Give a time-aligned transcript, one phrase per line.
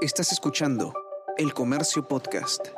[0.00, 0.94] Estás escuchando
[1.36, 2.68] El Comercio Podcast.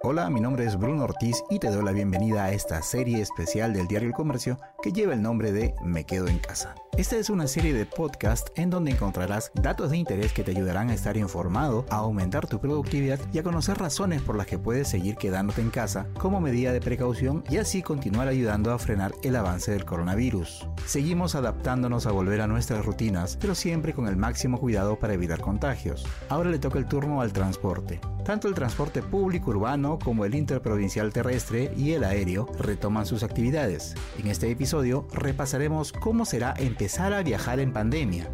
[0.00, 3.74] Hola, mi nombre es Bruno Ortiz y te doy la bienvenida a esta serie especial
[3.74, 6.74] del diario El Comercio que lleva el nombre de Me Quedo en Casa.
[6.96, 10.90] Esta es una serie de podcast en donde encontrarás datos de interés que te ayudarán
[10.90, 14.88] a estar informado, a aumentar tu productividad y a conocer razones por las que puedes
[14.88, 19.36] seguir quedándote en casa como medida de precaución y así continuar ayudando a frenar el
[19.36, 20.66] avance del coronavirus.
[20.84, 25.40] Seguimos adaptándonos a volver a nuestras rutinas, pero siempre con el máximo cuidado para evitar
[25.40, 26.06] contagios.
[26.28, 28.00] Ahora le toca el turno al transporte.
[28.24, 33.94] Tanto el transporte público urbano como el interprovincial terrestre y el aéreo retoman sus actividades.
[34.18, 34.69] En este episodio
[35.12, 38.30] repasaremos cómo será empezar a viajar en pandemia,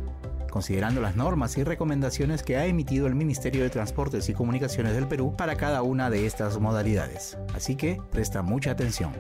[0.51, 5.09] considerando las normas y recomendaciones que ha emitido el Ministerio de Transportes y Comunicaciones del
[5.09, 7.39] Perú para cada una de estas modalidades.
[7.55, 9.12] Así que presta mucha atención.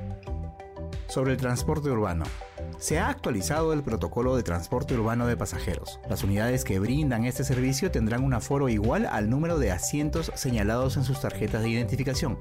[1.08, 2.24] Sobre el transporte urbano.
[2.78, 6.00] Se ha actualizado el protocolo de transporte urbano de pasajeros.
[6.10, 10.96] Las unidades que brindan este servicio tendrán un aforo igual al número de asientos señalados
[10.96, 12.38] en sus tarjetas de identificación.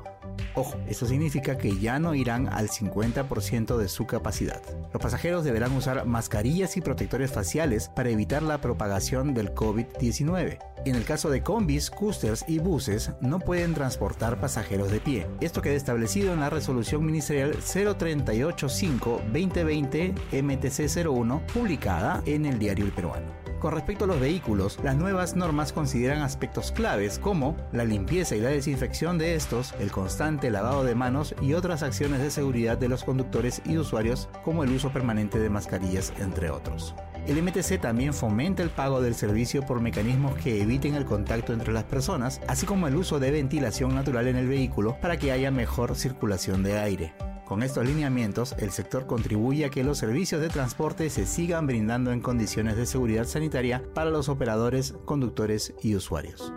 [0.55, 4.61] Ojo, esto significa que ya no irán al 50% de su capacidad.
[4.93, 10.59] Los pasajeros deberán usar mascarillas y protectores faciales para evitar la propagación del COVID-19.
[10.85, 15.25] En el caso de combis, coasters y buses, no pueden transportar pasajeros de pie.
[15.41, 23.33] Esto queda establecido en la resolución ministerial 0385-2020 MTC01, publicada en el diario El Peruano.
[23.59, 28.41] Con respecto a los vehículos, las nuevas normas consideran aspectos claves como la limpieza y
[28.41, 32.89] la desinfección de estos, el constante lavado de manos y otras acciones de seguridad de
[32.89, 36.93] los conductores y usuarios como el uso permanente de mascarillas, entre otros.
[37.27, 41.73] El MTC también fomenta el pago del servicio por mecanismos que eviten el contacto entre
[41.73, 45.49] las personas, así como el uso de ventilación natural en el vehículo para que haya
[45.49, 47.15] mejor circulación de aire.
[47.45, 52.11] Con estos lineamientos, el sector contribuye a que los servicios de transporte se sigan brindando
[52.11, 56.53] en condiciones de seguridad sanitaria para los operadores, conductores y usuarios.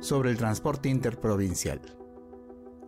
[0.00, 1.80] Sobre el transporte interprovincial.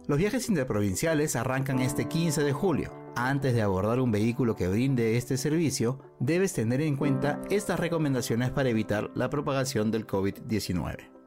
[0.09, 3.00] Los viajes interprovinciales arrancan este 15 de julio.
[3.17, 8.51] Antes de abordar un vehículo que brinde este servicio, debes tener en cuenta estas recomendaciones
[8.51, 11.20] para evitar la propagación del COVID-19.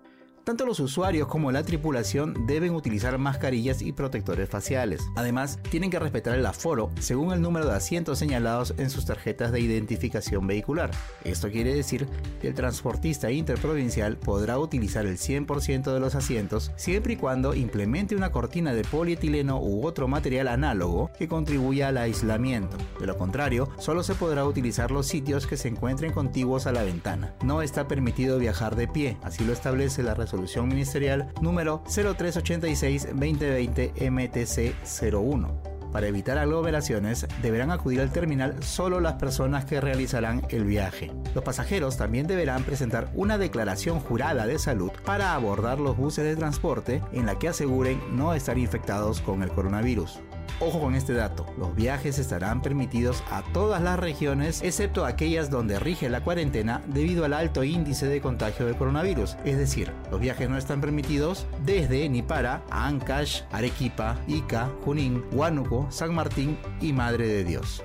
[0.43, 5.01] Tanto los usuarios como la tripulación deben utilizar mascarillas y protectores faciales.
[5.15, 9.53] Además, tienen que respetar el aforo según el número de asientos señalados en sus tarjetas
[9.53, 10.91] de identificación vehicular.
[11.23, 12.09] Esto quiere decir
[12.41, 18.13] que el transportista interprovincial podrá utilizar el 100% de los asientos siempre y cuando implemente
[18.13, 22.75] una cortina de polietileno u otro material análogo que contribuya al aislamiento.
[22.99, 26.83] De lo contrario, solo se podrá utilizar los sitios que se encuentren contiguos a la
[26.83, 27.33] ventana.
[27.45, 33.93] No está permitido viajar de pie, así lo establece la resolución resolución ministerial número 0386-2020
[33.93, 35.91] MTC01.
[35.91, 41.11] Para evitar aglomeraciones, deberán acudir al terminal solo las personas que realizarán el viaje.
[41.35, 46.35] Los pasajeros también deberán presentar una declaración jurada de salud para abordar los buses de
[46.35, 50.19] transporte en la que aseguren no estar infectados con el coronavirus.
[50.59, 55.79] Ojo con este dato, los viajes estarán permitidos a todas las regiones excepto aquellas donde
[55.79, 59.37] rige la cuarentena debido al alto índice de contagio de coronavirus.
[59.45, 65.87] Es decir, los viajes no están permitidos desde ni para Ancash, Arequipa, Ica, Junín, Huánuco,
[65.89, 67.83] San Martín y Madre de Dios.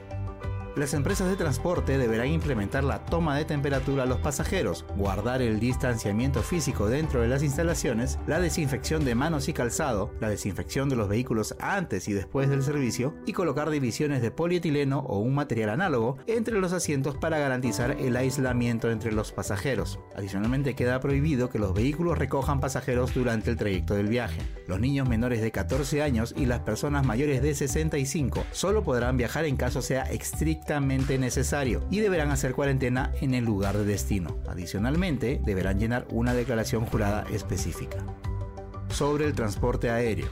[0.79, 5.59] Las empresas de transporte deberán implementar la toma de temperatura a los pasajeros, guardar el
[5.59, 10.95] distanciamiento físico dentro de las instalaciones, la desinfección de manos y calzado, la desinfección de
[10.95, 15.71] los vehículos antes y después del servicio y colocar divisiones de polietileno o un material
[15.71, 19.99] análogo entre los asientos para garantizar el aislamiento entre los pasajeros.
[20.15, 24.43] Adicionalmente queda prohibido que los vehículos recojan pasajeros durante el trayecto del viaje.
[24.69, 29.45] Los niños menores de 14 años y las personas mayores de 65 solo podrán viajar
[29.45, 30.68] en caso sea estricto
[31.19, 34.39] necesario y deberán hacer cuarentena en el lugar de destino.
[34.49, 37.99] Adicionalmente, deberán llenar una declaración jurada específica.
[38.91, 40.29] Sobre el transporte aéreo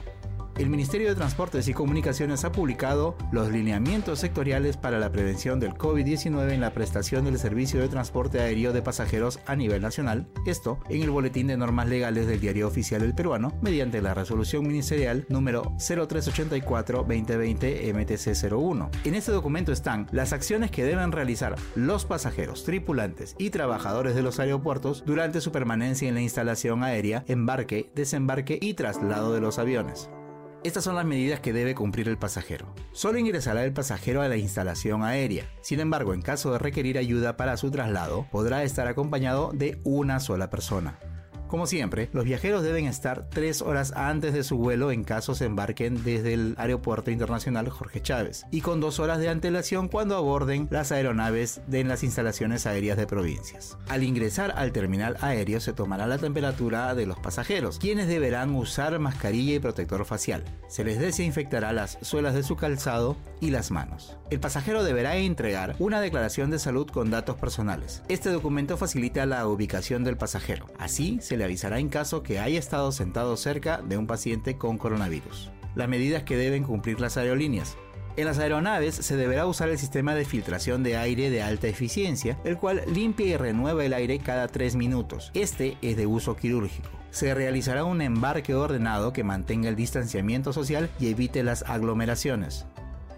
[0.58, 5.74] el Ministerio de Transportes y Comunicaciones ha publicado los lineamientos sectoriales para la prevención del
[5.74, 10.80] COVID-19 en la prestación del servicio de transporte aéreo de pasajeros a nivel nacional, esto
[10.88, 15.26] en el Boletín de Normas Legales del Diario Oficial del Peruano, mediante la resolución ministerial
[15.28, 18.90] número 0384-2020 MTC01.
[19.04, 24.22] En este documento están las acciones que deben realizar los pasajeros, tripulantes y trabajadores de
[24.22, 29.58] los aeropuertos durante su permanencia en la instalación aérea, embarque, desembarque y traslado de los
[29.58, 30.08] aviones.
[30.64, 32.74] Estas son las medidas que debe cumplir el pasajero.
[32.92, 35.44] Solo ingresará el pasajero a la instalación aérea.
[35.60, 40.18] Sin embargo, en caso de requerir ayuda para su traslado, podrá estar acompañado de una
[40.18, 40.98] sola persona.
[41.48, 45.44] Como siempre, los viajeros deben estar tres horas antes de su vuelo en caso se
[45.44, 50.66] embarquen desde el Aeropuerto Internacional Jorge Chávez y con dos horas de antelación cuando aborden
[50.70, 53.78] las aeronaves de las instalaciones aéreas de provincias.
[53.88, 58.98] Al ingresar al terminal aéreo se tomará la temperatura de los pasajeros, quienes deberán usar
[58.98, 60.42] mascarilla y protector facial.
[60.68, 64.16] Se les desinfectará las suelas de su calzado y las manos.
[64.30, 68.02] El pasajero deberá entregar una declaración de salud con datos personales.
[68.08, 70.66] Este documento facilita la ubicación del pasajero.
[70.78, 74.78] Así se le avisará en caso que haya estado sentado cerca de un paciente con
[74.78, 75.50] coronavirus.
[75.74, 77.76] Las medidas que deben cumplir las aerolíneas.
[78.16, 82.38] En las aeronaves se deberá usar el sistema de filtración de aire de alta eficiencia,
[82.44, 85.30] el cual limpia y renueva el aire cada 3 minutos.
[85.34, 86.88] Este es de uso quirúrgico.
[87.10, 92.66] Se realizará un embarque ordenado que mantenga el distanciamiento social y evite las aglomeraciones.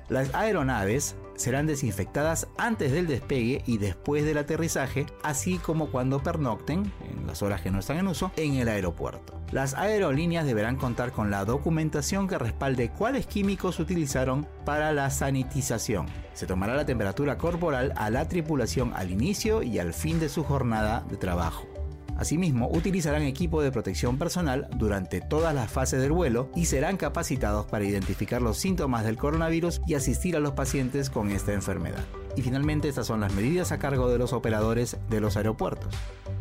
[0.08, 6.90] Las aeronaves serán desinfectadas antes del despegue y después del aterrizaje, así como cuando pernocten,
[7.08, 9.40] en las horas que no están en uso, en el aeropuerto.
[9.52, 16.06] Las aerolíneas deberán contar con la documentación que respalde cuáles químicos utilizaron para la sanitización.
[16.34, 20.42] Se tomará la temperatura corporal a la tripulación al inicio y al fin de su
[20.42, 21.77] jornada de trabajo.
[22.18, 27.66] Asimismo, utilizarán equipo de protección personal durante todas las fases del vuelo y serán capacitados
[27.66, 32.04] para identificar los síntomas del coronavirus y asistir a los pacientes con esta enfermedad.
[32.34, 35.94] Y finalmente estas son las medidas a cargo de los operadores de los aeropuertos.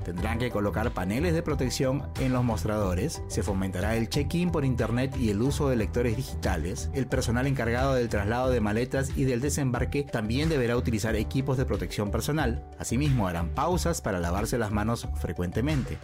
[0.08, 5.14] Tendrán que colocar paneles de protección en los mostradores, se fomentará el check-in por internet
[5.20, 9.42] y el uso de lectores digitales, el personal encargado del traslado de maletas y del
[9.42, 15.10] desembarque también deberá utilizar equipos de protección personal, asimismo harán pausas para lavarse las manos
[15.16, 15.98] frecuentemente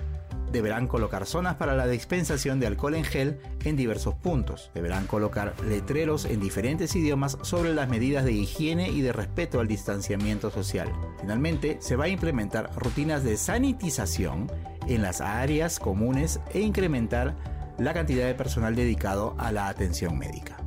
[0.53, 4.71] deberán colocar zonas para la dispensación de alcohol en gel en diversos puntos.
[4.73, 9.67] Deberán colocar letreros en diferentes idiomas sobre las medidas de higiene y de respeto al
[9.67, 10.89] distanciamiento social.
[11.19, 14.49] Finalmente, se va a implementar rutinas de sanitización
[14.87, 17.35] en las áreas comunes e incrementar
[17.79, 20.57] la cantidad de personal dedicado a la atención médica.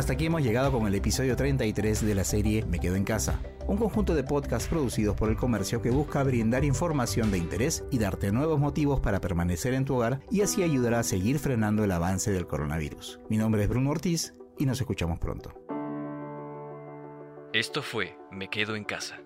[0.00, 3.38] Hasta aquí hemos llegado con el episodio 33 de la serie Me Quedo en Casa
[3.66, 7.98] un conjunto de podcasts producidos por el comercio que busca brindar información de interés y
[7.98, 11.92] darte nuevos motivos para permanecer en tu hogar y así ayudar a seguir frenando el
[11.92, 13.20] avance del coronavirus.
[13.28, 15.52] Mi nombre es Bruno Ortiz y nos escuchamos pronto.
[17.52, 19.20] Esto fue Me Quedo en Casa